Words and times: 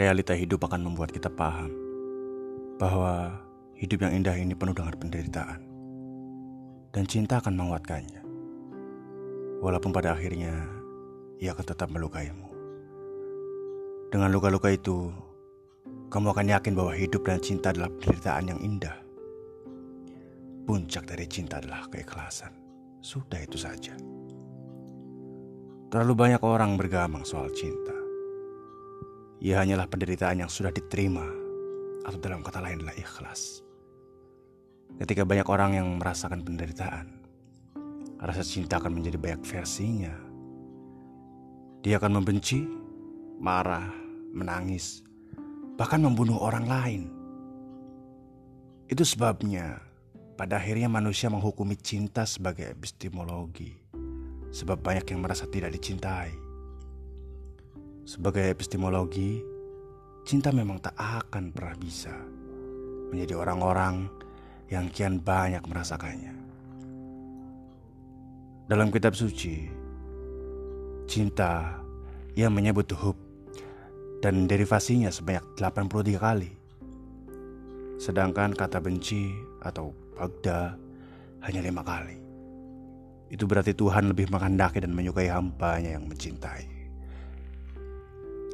realita 0.00 0.32
hidup 0.32 0.64
akan 0.64 0.88
membuat 0.88 1.12
kita 1.12 1.28
paham 1.28 1.68
bahwa 2.80 3.36
hidup 3.76 4.08
yang 4.08 4.16
indah 4.16 4.32
ini 4.32 4.56
penuh 4.56 4.72
dengan 4.72 4.96
penderitaan. 4.96 5.60
Dan 6.90 7.04
cinta 7.04 7.36
akan 7.36 7.52
menguatkannya. 7.52 8.24
Walaupun 9.60 9.92
pada 9.92 10.16
akhirnya 10.16 10.56
ia 11.36 11.52
akan 11.52 11.66
tetap 11.68 11.92
melukaimu. 11.92 12.48
Dengan 14.08 14.32
luka-luka 14.32 14.72
itu, 14.72 15.12
kamu 16.08 16.32
akan 16.32 16.46
yakin 16.48 16.72
bahwa 16.72 16.96
hidup 16.96 17.22
dan 17.28 17.38
cinta 17.44 17.70
adalah 17.70 17.92
penderitaan 17.92 18.56
yang 18.56 18.60
indah. 18.64 18.96
Puncak 20.64 21.04
dari 21.04 21.28
cinta 21.28 21.60
adalah 21.60 21.84
keikhlasan. 21.92 22.56
Sudah 23.04 23.44
itu 23.44 23.60
saja. 23.60 23.92
Terlalu 25.92 26.12
banyak 26.16 26.42
orang 26.42 26.80
bergamang 26.80 27.22
soal 27.22 27.52
cinta. 27.52 27.99
Ia 29.40 29.64
hanyalah 29.64 29.88
penderitaan 29.88 30.44
yang 30.44 30.52
sudah 30.52 30.68
diterima, 30.68 31.24
atau 32.04 32.20
dalam 32.20 32.44
kata 32.44 32.60
lain 32.60 32.84
adalah 32.84 32.92
ikhlas. 32.92 33.64
Ketika 35.00 35.24
banyak 35.24 35.48
orang 35.48 35.80
yang 35.80 35.88
merasakan 35.96 36.44
penderitaan, 36.44 37.08
rasa 38.20 38.44
cinta 38.44 38.76
akan 38.76 39.00
menjadi 39.00 39.16
banyak 39.16 39.40
versinya. 39.48 40.12
Dia 41.80 41.96
akan 41.96 42.20
membenci, 42.20 42.68
marah, 43.40 43.88
menangis, 44.36 45.00
bahkan 45.80 46.04
membunuh 46.04 46.36
orang 46.36 46.68
lain. 46.68 47.02
Itu 48.92 49.08
sebabnya 49.08 49.80
pada 50.36 50.60
akhirnya 50.60 50.92
manusia 50.92 51.32
menghukumi 51.32 51.80
cinta 51.80 52.28
sebagai 52.28 52.68
epistemologi. 52.68 53.72
Sebab 54.52 54.84
banyak 54.84 55.16
yang 55.16 55.24
merasa 55.24 55.48
tidak 55.48 55.72
dicintai. 55.72 56.49
Sebagai 58.10 58.42
epistemologi, 58.42 59.38
cinta 60.26 60.50
memang 60.50 60.82
tak 60.82 60.98
akan 60.98 61.54
pernah 61.54 61.78
bisa 61.78 62.10
menjadi 63.14 63.38
orang-orang 63.38 64.10
yang 64.66 64.90
kian 64.90 65.22
banyak 65.22 65.62
merasakannya. 65.62 66.34
Dalam 68.66 68.90
kitab 68.90 69.14
suci, 69.14 69.62
cinta 71.06 71.78
yang 72.34 72.50
menyebut 72.50 72.90
hub 72.98 73.14
dan 74.18 74.50
derivasinya 74.50 75.14
sebanyak 75.14 75.46
83 75.54 76.18
kali. 76.18 76.50
Sedangkan 78.02 78.58
kata 78.58 78.82
benci 78.82 79.30
atau 79.62 79.94
bagda 80.18 80.74
hanya 81.46 81.62
lima 81.62 81.86
kali. 81.86 82.18
Itu 83.30 83.46
berarti 83.46 83.70
Tuhan 83.70 84.10
lebih 84.10 84.34
menghendaki 84.34 84.82
dan 84.82 84.98
menyukai 84.98 85.30
hambanya 85.30 85.94
yang 85.94 86.10
mencintai. 86.10 86.79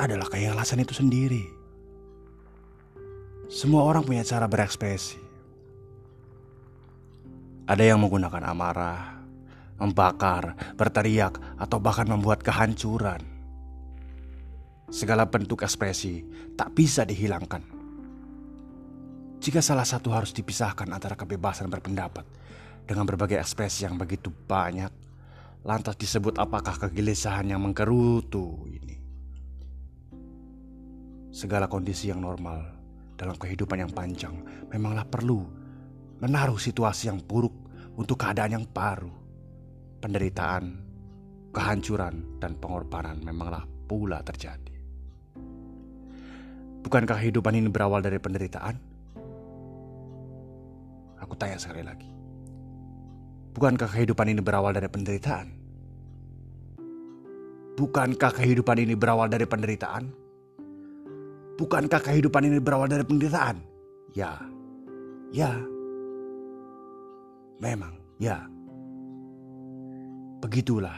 Adalah 0.00 0.32
keikhlasan 0.32 0.80
itu 0.80 0.96
sendiri. 0.96 1.44
Semua 3.52 3.84
orang 3.84 4.00
punya 4.00 4.24
cara 4.24 4.48
berekspresi. 4.48 5.20
Ada 7.68 7.84
yang 7.84 8.00
menggunakan 8.00 8.48
amarah, 8.48 9.20
membakar, 9.76 10.56
berteriak, 10.72 11.36
atau 11.60 11.76
bahkan 11.84 12.08
membuat 12.08 12.40
kehancuran. 12.40 13.20
Segala 14.88 15.28
bentuk 15.28 15.60
ekspresi 15.60 16.24
tak 16.56 16.72
bisa 16.72 17.04
dihilangkan. 17.04 17.60
Jika 19.36 19.60
salah 19.60 19.84
satu 19.84 20.16
harus 20.16 20.32
dipisahkan 20.32 20.88
antara 20.88 21.12
kebebasan 21.12 21.68
berpendapat 21.68 22.24
dengan 22.88 23.04
berbagai 23.04 23.36
ekspresi 23.36 23.84
yang 23.84 24.00
begitu 24.00 24.32
banyak, 24.32 24.90
lantas 25.60 26.00
disebut 26.00 26.40
apakah 26.40 26.88
kegelisahan 26.88 27.52
yang 27.52 27.60
menggerutu 27.60 28.64
ini? 28.64 28.79
Segala 31.30 31.70
kondisi 31.70 32.10
yang 32.10 32.26
normal 32.26 32.58
dalam 33.14 33.38
kehidupan 33.38 33.86
yang 33.86 33.92
panjang 33.94 34.34
memanglah 34.66 35.06
perlu 35.06 35.46
menaruh 36.18 36.58
situasi 36.58 37.06
yang 37.06 37.22
buruk 37.22 37.54
untuk 37.94 38.18
keadaan 38.18 38.58
yang 38.58 38.66
baru. 38.66 39.14
Penderitaan, 40.02 40.64
kehancuran, 41.54 42.42
dan 42.42 42.58
pengorbanan 42.58 43.22
memanglah 43.22 43.62
pula 43.86 44.18
terjadi. 44.26 44.74
Bukankah 46.82 47.20
kehidupan 47.20 47.54
ini 47.54 47.68
berawal 47.70 48.02
dari 48.02 48.18
penderitaan? 48.18 48.76
Aku 51.20 51.36
tanya 51.36 51.60
sekali 51.60 51.84
lagi. 51.84 52.08
Bukankah 53.54 53.86
kehidupan 53.86 54.34
ini 54.34 54.40
berawal 54.42 54.72
dari 54.72 54.88
penderitaan? 54.88 55.46
Bukankah 57.76 58.32
kehidupan 58.34 58.82
ini 58.82 58.96
berawal 58.96 59.28
dari 59.28 59.44
penderitaan? 59.44 60.29
Bukankah 61.60 62.00
kehidupan 62.00 62.48
ini 62.48 62.56
berawal 62.56 62.88
dari 62.88 63.04
penderitaan? 63.04 63.60
Ya, 64.16 64.40
ya, 65.28 65.60
Memang, 67.60 67.92
ya. 68.16 68.40
Begitulah. 70.40 70.96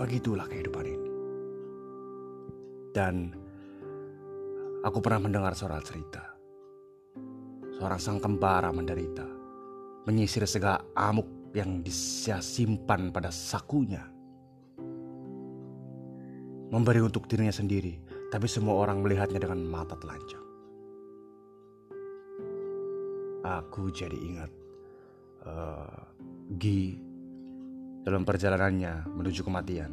Begitulah 0.00 0.48
kehidupan 0.48 0.88
ini. 0.88 1.10
Dan 2.96 3.36
aku 4.80 5.04
pernah 5.04 5.28
mendengar 5.28 5.52
seorang 5.52 5.84
cerita. 5.84 6.24
Seorang 7.76 8.00
sang 8.00 8.24
kembara 8.24 8.72
menderita. 8.72 9.28
Menyisir 10.08 10.48
segala 10.48 10.80
amuk 10.96 11.52
yang 11.52 11.84
dia 11.84 12.40
simpan 12.40 13.12
pada 13.12 13.28
sakunya. 13.28 14.08
Memberi 16.72 17.04
untuk 17.04 17.28
dirinya 17.28 17.52
sendiri, 17.52 18.00
tapi 18.32 18.48
semua 18.48 18.80
orang 18.80 19.04
melihatnya 19.04 19.36
dengan 19.36 19.60
mata 19.60 19.92
telanjang. 19.92 20.40
Aku 23.44 23.92
jadi 23.92 24.16
ingat 24.16 24.48
uh, 25.44 26.00
Gi 26.56 26.96
dalam 28.08 28.24
perjalanannya 28.24 29.12
menuju 29.12 29.44
kematian 29.44 29.92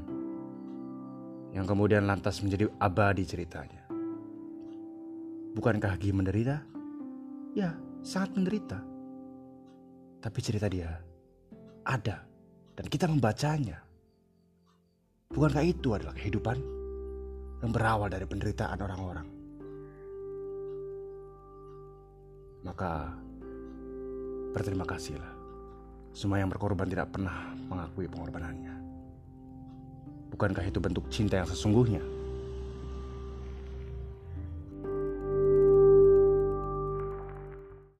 yang 1.51 1.67
kemudian 1.67 2.07
lantas 2.07 2.39
menjadi 2.39 2.71
abadi 2.79 3.27
ceritanya. 3.27 3.83
Bukankah 5.59 5.99
Gi 5.99 6.15
menderita? 6.15 6.63
Ya, 7.59 7.75
sangat 7.99 8.39
menderita. 8.39 8.79
Tapi 10.23 10.39
cerita 10.39 10.71
dia 10.71 10.95
ada 11.83 12.23
dan 12.71 12.85
kita 12.87 13.11
membacanya. 13.11 13.83
Bukankah 15.27 15.63
itu 15.67 15.91
adalah 15.91 16.15
kehidupan 16.15 16.78
yang 17.59 17.71
berawal 17.71 18.07
dari 18.07 18.25
penderitaan 18.27 18.79
orang-orang? 18.79 19.27
Maka 22.63 22.91
berterima 24.51 24.83
kasihlah. 24.83 25.33
Semua 26.11 26.41
yang 26.41 26.51
berkorban 26.51 26.89
tidak 26.89 27.13
pernah 27.13 27.53
mengakui 27.69 28.09
pengorbanannya. 28.09 28.75
Bukankah 30.33 30.65
itu 30.67 30.79
bentuk 30.81 31.05
cinta 31.07 31.39
yang 31.39 31.47
sesungguhnya? 31.47 32.18